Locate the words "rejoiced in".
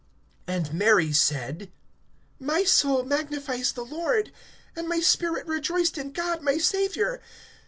5.45-6.11